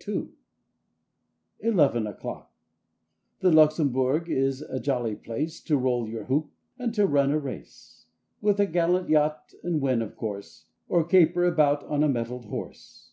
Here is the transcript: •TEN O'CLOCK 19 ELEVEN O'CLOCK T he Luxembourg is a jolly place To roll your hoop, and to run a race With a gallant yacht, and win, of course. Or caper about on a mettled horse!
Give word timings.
•TEN 0.02 0.14
O'CLOCK 0.14 0.34
19 1.60 1.72
ELEVEN 1.74 2.06
O'CLOCK 2.06 2.50
T 3.42 3.46
he 3.50 3.54
Luxembourg 3.54 4.30
is 4.30 4.62
a 4.62 4.80
jolly 4.80 5.14
place 5.14 5.60
To 5.60 5.76
roll 5.76 6.08
your 6.08 6.24
hoop, 6.24 6.50
and 6.78 6.94
to 6.94 7.06
run 7.06 7.30
a 7.30 7.38
race 7.38 8.06
With 8.40 8.58
a 8.60 8.66
gallant 8.66 9.10
yacht, 9.10 9.52
and 9.62 9.78
win, 9.82 10.00
of 10.00 10.16
course. 10.16 10.68
Or 10.88 11.04
caper 11.04 11.44
about 11.44 11.84
on 11.84 12.02
a 12.02 12.08
mettled 12.08 12.46
horse! 12.46 13.12